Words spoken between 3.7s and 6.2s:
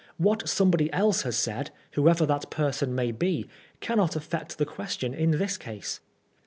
cannot affect the question in this case.